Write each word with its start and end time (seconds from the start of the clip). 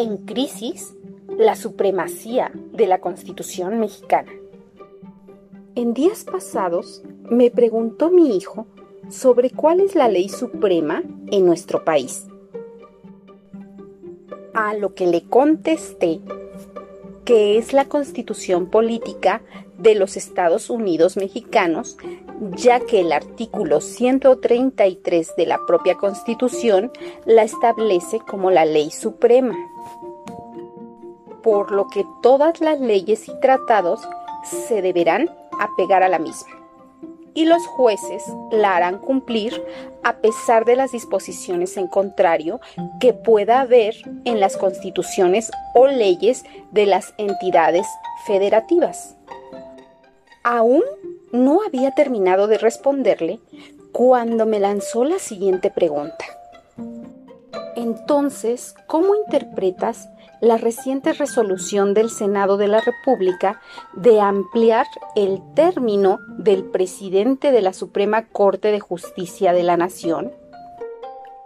en 0.00 0.16
crisis 0.18 0.94
la 1.38 1.56
supremacía 1.56 2.50
de 2.72 2.86
la 2.86 3.00
Constitución 3.00 3.78
mexicana. 3.78 4.32
En 5.74 5.94
días 5.94 6.24
pasados 6.24 7.02
me 7.30 7.50
preguntó 7.50 8.10
mi 8.10 8.36
hijo 8.36 8.66
sobre 9.08 9.50
cuál 9.50 9.80
es 9.80 9.94
la 9.94 10.08
ley 10.08 10.28
suprema 10.28 11.02
en 11.30 11.46
nuestro 11.46 11.84
país. 11.84 12.26
A 14.54 14.74
lo 14.74 14.94
que 14.94 15.06
le 15.06 15.22
contesté 15.22 16.20
que 17.24 17.58
es 17.58 17.72
la 17.72 17.84
constitución 17.84 18.66
política 18.70 19.42
de 19.78 19.94
los 19.94 20.16
Estados 20.16 20.68
Unidos 20.68 21.16
mexicanos, 21.16 21.96
ya 22.56 22.80
que 22.80 23.00
el 23.00 23.12
artículo 23.12 23.80
133 23.80 25.36
de 25.36 25.46
la 25.46 25.60
propia 25.66 25.96
constitución 25.96 26.90
la 27.26 27.44
establece 27.44 28.18
como 28.18 28.50
la 28.50 28.64
ley 28.64 28.90
suprema. 28.90 29.54
Por 31.42 31.72
lo 31.72 31.88
que 31.88 32.04
todas 32.22 32.60
las 32.60 32.80
leyes 32.80 33.28
y 33.28 33.40
tratados 33.40 34.00
se 34.44 34.82
deberán 34.82 35.30
apegar 35.58 36.02
a 36.02 36.08
la 36.08 36.18
misma 36.18 36.60
y 37.34 37.44
los 37.44 37.66
jueces 37.66 38.24
la 38.50 38.76
harán 38.76 38.98
cumplir 38.98 39.62
a 40.02 40.16
pesar 40.16 40.64
de 40.64 40.76
las 40.76 40.92
disposiciones 40.92 41.76
en 41.76 41.86
contrario 41.86 42.60
que 43.00 43.12
pueda 43.12 43.60
haber 43.60 43.94
en 44.24 44.40
las 44.40 44.56
constituciones 44.56 45.50
o 45.74 45.86
leyes 45.86 46.44
de 46.70 46.86
las 46.86 47.14
entidades 47.18 47.86
federativas. 48.26 49.16
Aún 50.42 50.82
no 51.32 51.62
había 51.62 51.92
terminado 51.92 52.46
de 52.46 52.58
responderle 52.58 53.40
cuando 53.92 54.46
me 54.46 54.58
lanzó 54.60 55.04
la 55.04 55.18
siguiente 55.18 55.70
pregunta. 55.70 56.24
Entonces, 57.76 58.74
¿cómo 58.86 59.14
interpretas 59.14 60.08
la 60.40 60.56
reciente 60.56 61.12
resolución 61.12 61.94
del 61.94 62.10
Senado 62.10 62.56
de 62.56 62.68
la 62.68 62.80
República 62.80 63.60
de 63.94 64.20
ampliar 64.20 64.86
el 65.14 65.40
término 65.54 66.18
del 66.38 66.64
presidente 66.64 67.52
de 67.52 67.62
la 67.62 67.72
Suprema 67.72 68.26
Corte 68.26 68.72
de 68.72 68.80
Justicia 68.80 69.52
de 69.52 69.62
la 69.62 69.76
Nación, 69.76 70.32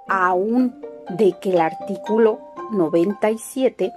aún 0.08 0.80
de 1.10 1.34
que 1.40 1.50
el 1.50 1.60
artículo 1.60 2.40
97 2.72 3.92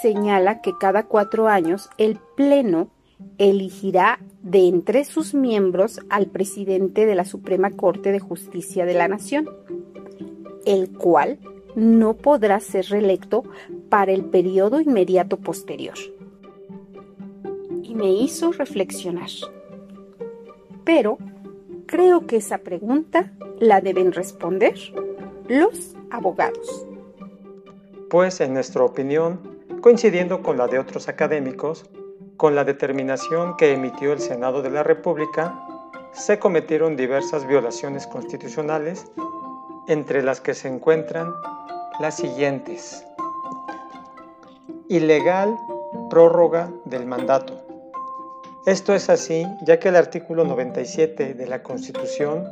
señala 0.00 0.60
que 0.60 0.72
cada 0.78 1.04
cuatro 1.04 1.48
años 1.48 1.88
el 1.98 2.18
Pleno 2.36 2.88
elegirá 3.38 4.18
de 4.42 4.66
entre 4.66 5.04
sus 5.04 5.34
miembros 5.34 6.00
al 6.10 6.26
presidente 6.26 7.06
de 7.06 7.14
la 7.14 7.24
Suprema 7.24 7.70
Corte 7.70 8.12
de 8.12 8.20
Justicia 8.20 8.84
de 8.84 8.94
la 8.94 9.08
Nación, 9.08 9.48
el 10.66 10.90
cual 10.92 11.38
no 11.74 12.14
podrá 12.14 12.60
ser 12.60 12.86
reelecto 12.86 13.44
para 13.92 14.12
el 14.12 14.24
periodo 14.24 14.80
inmediato 14.80 15.36
posterior. 15.36 15.98
Y 17.82 17.94
me 17.94 18.10
hizo 18.10 18.50
reflexionar. 18.50 19.28
Pero 20.82 21.18
creo 21.84 22.26
que 22.26 22.36
esa 22.36 22.56
pregunta 22.56 23.34
la 23.60 23.82
deben 23.82 24.12
responder 24.12 24.76
los 25.46 25.94
abogados. 26.10 26.86
Pues 28.08 28.40
en 28.40 28.54
nuestra 28.54 28.82
opinión, 28.82 29.60
coincidiendo 29.82 30.42
con 30.42 30.56
la 30.56 30.68
de 30.68 30.78
otros 30.78 31.10
académicos, 31.10 31.84
con 32.38 32.54
la 32.54 32.64
determinación 32.64 33.58
que 33.58 33.74
emitió 33.74 34.14
el 34.14 34.20
Senado 34.20 34.62
de 34.62 34.70
la 34.70 34.82
República, 34.82 35.66
se 36.12 36.38
cometieron 36.38 36.96
diversas 36.96 37.46
violaciones 37.46 38.06
constitucionales, 38.06 39.04
entre 39.86 40.22
las 40.22 40.40
que 40.40 40.54
se 40.54 40.68
encuentran 40.68 41.30
las 42.00 42.16
siguientes. 42.16 43.04
Ilegal 44.88 45.56
prórroga 46.10 46.70
del 46.84 47.06
mandato. 47.06 47.64
Esto 48.66 48.94
es 48.94 49.08
así 49.10 49.44
ya 49.66 49.78
que 49.78 49.88
el 49.88 49.96
artículo 49.96 50.44
97 50.44 51.34
de 51.34 51.46
la 51.46 51.62
Constitución 51.62 52.48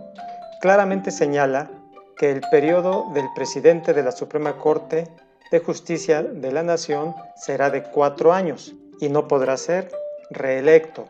claramente 0.60 1.10
señala 1.10 1.71
que 2.16 2.31
el 2.31 2.41
periodo 2.50 3.06
del 3.15 3.27
presidente 3.34 3.94
de 3.94 4.03
la 4.03 4.12
Suprema 4.12 4.56
Corte 4.56 5.09
de 5.50 5.60
Justicia 5.60 6.22
de 6.22 6.53
la 6.53 6.62
Nación 6.62 7.15
será 7.37 7.71
de 7.71 7.82
cuatro 7.82 8.33
años 8.33 8.75
y 9.00 9.09
no 9.09 9.28
podrá 9.28 9.56
ser 9.56 9.91
reelecto. 10.31 11.06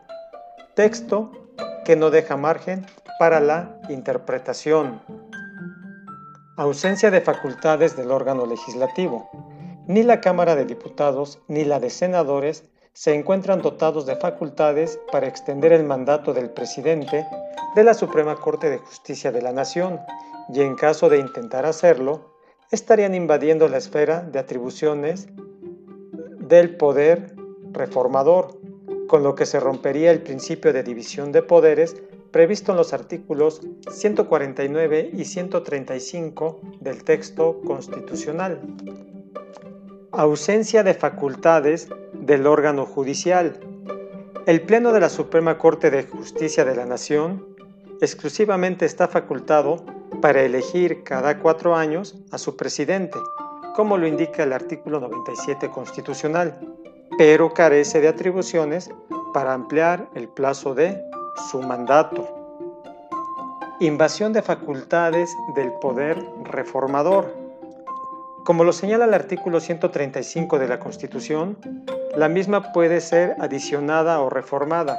Texto 0.75 1.31
que 1.85 1.95
no 1.95 2.09
deja 2.09 2.37
margen 2.37 2.85
para 3.19 3.39
la 3.39 3.77
interpretación 3.89 5.01
ausencia 6.61 7.09
de 7.09 7.21
facultades 7.21 7.95
del 7.95 8.11
órgano 8.11 8.45
legislativo. 8.45 9.29
Ni 9.91 10.03
la 10.03 10.21
Cámara 10.21 10.55
de 10.55 10.63
Diputados 10.63 11.39
ni 11.49 11.65
la 11.65 11.81
de 11.81 11.89
Senadores 11.89 12.63
se 12.93 13.13
encuentran 13.13 13.61
dotados 13.61 14.05
de 14.05 14.15
facultades 14.15 14.97
para 15.11 15.27
extender 15.27 15.73
el 15.73 15.83
mandato 15.83 16.33
del 16.33 16.49
presidente 16.49 17.27
de 17.75 17.83
la 17.83 17.93
Suprema 17.93 18.37
Corte 18.37 18.69
de 18.69 18.77
Justicia 18.77 19.33
de 19.33 19.41
la 19.41 19.51
Nación 19.51 19.99
y 20.47 20.61
en 20.61 20.75
caso 20.75 21.09
de 21.09 21.19
intentar 21.19 21.65
hacerlo, 21.65 22.37
estarían 22.71 23.15
invadiendo 23.15 23.67
la 23.67 23.79
esfera 23.79 24.21
de 24.21 24.39
atribuciones 24.39 25.27
del 26.39 26.77
poder 26.77 27.35
reformador, 27.73 28.61
con 29.09 29.23
lo 29.23 29.35
que 29.35 29.45
se 29.45 29.59
rompería 29.59 30.11
el 30.11 30.21
principio 30.21 30.71
de 30.71 30.83
división 30.83 31.33
de 31.33 31.43
poderes 31.43 31.97
previsto 32.31 32.71
en 32.71 32.77
los 32.77 32.93
artículos 32.93 33.59
149 33.91 35.09
y 35.11 35.25
135 35.25 36.61
del 36.79 37.03
texto 37.03 37.59
constitucional. 37.65 38.61
Ausencia 40.13 40.83
de 40.83 40.93
facultades 40.93 41.87
del 42.11 42.45
órgano 42.45 42.85
judicial. 42.85 43.57
El 44.45 44.61
Pleno 44.61 44.91
de 44.91 44.99
la 44.99 45.07
Suprema 45.07 45.57
Corte 45.57 45.89
de 45.89 46.03
Justicia 46.03 46.65
de 46.65 46.75
la 46.75 46.85
Nación 46.85 47.45
exclusivamente 48.01 48.85
está 48.85 49.07
facultado 49.07 49.85
para 50.21 50.41
elegir 50.41 51.03
cada 51.03 51.39
cuatro 51.39 51.77
años 51.77 52.17
a 52.31 52.37
su 52.37 52.57
presidente, 52.57 53.17
como 53.73 53.97
lo 53.97 54.05
indica 54.05 54.43
el 54.43 54.51
artículo 54.51 54.99
97 54.99 55.69
constitucional, 55.69 56.59
pero 57.17 57.53
carece 57.53 58.01
de 58.01 58.09
atribuciones 58.09 58.89
para 59.33 59.53
ampliar 59.53 60.09
el 60.13 60.27
plazo 60.27 60.75
de 60.75 61.01
su 61.49 61.61
mandato. 61.61 62.27
Invasión 63.79 64.33
de 64.33 64.41
facultades 64.41 65.33
del 65.55 65.71
poder 65.79 66.21
reformador. 66.43 67.40
Como 68.43 68.63
lo 68.63 68.73
señala 68.73 69.05
el 69.05 69.13
artículo 69.13 69.59
135 69.59 70.57
de 70.57 70.67
la 70.67 70.79
Constitución, 70.79 71.59
la 72.15 72.27
misma 72.27 72.73
puede 72.73 72.99
ser 72.99 73.35
adicionada 73.39 74.19
o 74.19 74.31
reformada, 74.31 74.97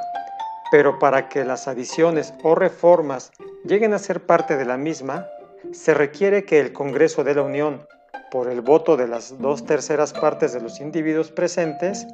pero 0.71 0.97
para 0.97 1.27
que 1.27 1.43
las 1.43 1.67
adiciones 1.67 2.33
o 2.41 2.55
reformas 2.55 3.33
lleguen 3.65 3.93
a 3.93 3.99
ser 3.99 4.25
parte 4.25 4.55
de 4.55 4.63
la 4.63 4.77
misma, 4.77 5.27
se 5.73 5.93
requiere 5.93 6.45
que 6.45 6.61
el 6.61 6.71
Congreso 6.71 7.25
de 7.25 7.35
la 7.35 7.41
Unión, 7.41 7.85
por 8.31 8.49
el 8.49 8.61
voto 8.61 8.95
de 8.95 9.09
las 9.09 9.37
dos 9.39 9.65
terceras 9.65 10.13
partes 10.13 10.53
de 10.53 10.61
los 10.61 10.79
individuos 10.79 11.29
presentes, 11.29 12.07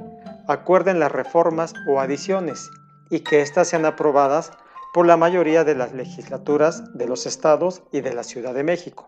acuerden 0.48 1.00
las 1.00 1.12
reformas 1.12 1.76
o 1.88 2.00
adiciones 2.00 2.72
y 3.12 3.20
que 3.20 3.42
éstas 3.42 3.68
sean 3.68 3.86
aprobadas 3.86 4.52
por 4.96 5.06
la 5.06 5.16
mayoría 5.16 5.64
de 5.64 5.76
las 5.76 5.94
legislaturas 5.94 6.92
de 6.98 7.06
los 7.06 7.28
estados 7.28 7.84
y 7.92 8.02
de 8.02 8.16
la 8.16 8.24
Ciudad 8.24 8.56
de 8.56 8.64
México. 8.64 9.06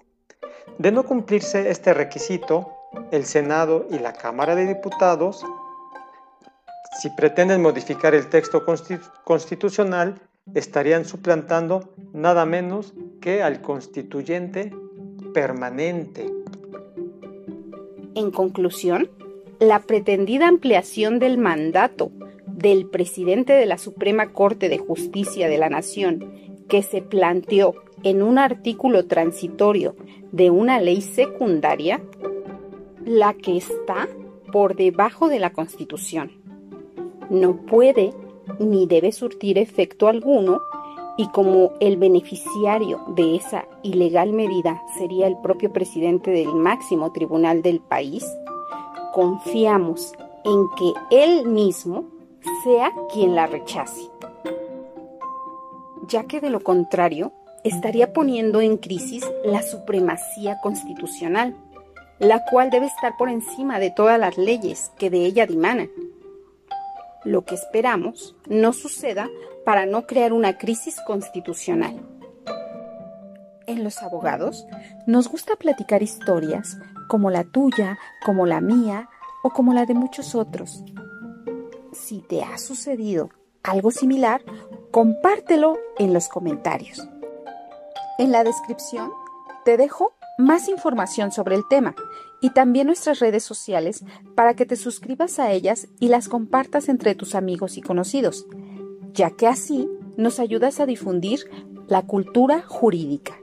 De 0.82 0.92
no 0.92 1.04
cumplirse 1.04 1.70
este 1.70 1.94
requisito, 1.94 2.72
el 3.12 3.26
Senado 3.26 3.86
y 3.92 4.00
la 4.00 4.14
Cámara 4.14 4.56
de 4.56 4.66
Diputados, 4.66 5.46
si 7.00 7.12
pretenden 7.12 7.62
modificar 7.62 8.16
el 8.16 8.30
texto 8.30 8.66
constitucional, 9.24 10.20
estarían 10.56 11.06
suplantando 11.06 11.94
nada 12.14 12.48
menos 12.48 12.96
que 13.22 13.44
al 13.44 13.62
constituyente 13.62 14.74
permanente. 15.36 16.26
En 18.16 18.32
conclusión, 18.32 19.08
la 19.60 19.82
pretendida 19.82 20.48
ampliación 20.48 21.20
del 21.20 21.38
mandato 21.38 22.12
del 22.48 22.88
presidente 22.88 23.54
de 23.54 23.68
la 23.68 23.78
Suprema 23.78 24.34
Corte 24.34 24.68
de 24.68 24.80
Justicia 24.80 25.48
de 25.48 25.60
la 25.60 25.70
Nación 25.70 26.34
que 26.68 26.82
se 26.82 27.04
planteó 27.04 27.76
en 28.04 28.24
un 28.24 28.38
artículo 28.38 29.06
transitorio 29.06 29.96
de 30.32 30.50
una 30.50 30.80
ley 30.80 31.02
secundaria, 31.02 32.02
la 33.06 33.34
que 33.34 33.58
está 33.58 34.08
por 34.52 34.76
debajo 34.76 35.28
de 35.28 35.40
la 35.40 35.52
Constitución. 35.52 36.32
No 37.30 37.58
puede 37.66 38.14
ni 38.60 38.86
debe 38.86 39.12
surtir 39.12 39.58
efecto 39.58 40.08
alguno 40.08 40.62
y 41.18 41.28
como 41.30 41.74
el 41.80 41.98
beneficiario 41.98 43.02
de 43.16 43.36
esa 43.36 43.66
ilegal 43.84 44.34
medida 44.34 44.82
sería 44.98 45.28
el 45.28 45.38
propio 45.42 45.72
presidente 45.72 46.32
del 46.32 46.54
máximo 46.56 47.12
tribunal 47.12 47.62
del 47.62 47.80
país, 47.80 48.26
confiamos 49.14 50.14
en 50.46 50.68
que 50.78 51.24
él 51.24 51.46
mismo 51.48 52.06
sea 52.64 52.92
quien 53.12 53.36
la 53.36 53.46
rechace, 53.48 54.10
ya 56.08 56.24
que 56.24 56.40
de 56.40 56.50
lo 56.50 56.62
contrario 56.62 57.34
estaría 57.64 58.14
poniendo 58.14 58.62
en 58.62 58.78
crisis 58.78 59.24
la 59.44 59.62
supremacía 59.62 60.60
constitucional, 60.62 61.56
la 62.20 62.44
cual 62.46 62.70
debe 62.70 62.88
estar 62.88 63.18
por 63.18 63.30
encima 63.30 63.80
de 63.80 63.92
todas 63.92 64.20
las 64.20 64.38
leyes 64.38 64.92
que 64.98 65.10
de 65.10 65.26
ella 65.26 65.46
dimanan. 65.46 65.90
Lo 67.24 67.46
que 67.46 67.56
esperamos 67.56 68.36
no 68.48 68.74
suceda 68.74 69.30
para 69.66 69.86
no 69.86 70.08
crear 70.08 70.34
una 70.34 70.58
crisis 70.58 70.98
constitucional. 71.06 72.00
En 73.68 73.84
los 73.84 74.02
abogados 74.02 74.66
nos 75.06 75.30
gusta 75.30 75.56
platicar 75.56 76.02
historias 76.02 76.78
como 77.08 77.30
la 77.30 77.44
tuya, 77.44 78.00
como 78.26 78.46
la 78.46 78.62
mía 78.62 79.10
o 79.44 79.52
como 79.52 79.74
la 79.74 79.86
de 79.86 79.94
muchos 79.94 80.34
otros. 80.36 80.84
Si 81.94 82.22
te 82.22 82.44
ha 82.44 82.58
sucedido 82.58 83.30
algo 83.64 83.92
similar, 83.92 84.42
compártelo 84.92 85.78
en 85.98 86.14
los 86.14 86.28
comentarios. 86.28 87.08
En 88.22 88.32
la 88.32 88.44
descripción 88.44 89.12
te 89.66 89.78
dejo 89.78 90.14
más 90.38 90.70
información 90.70 91.32
sobre 91.32 91.56
el 91.56 91.68
tema 91.68 91.96
y 92.40 92.52
también 92.52 92.86
nuestras 92.86 93.18
redes 93.18 93.44
sociales 93.44 94.06
para 94.36 94.54
que 94.54 94.68
te 94.68 94.76
suscribas 94.76 95.40
a 95.40 95.52
ellas 95.52 95.88
y 96.00 96.08
las 96.10 96.30
compartas 96.30 96.88
entre 96.88 97.16
tus 97.16 97.34
amigos 97.34 97.78
y 97.78 97.82
conocidos, 97.82 98.46
ya 99.12 99.32
que 99.32 99.48
así 99.48 99.90
nos 100.18 100.40
ayudas 100.40 100.80
a 100.80 100.86
difundir 100.86 101.50
la 101.88 102.04
cultura 102.04 102.62
jurídica. 102.62 103.41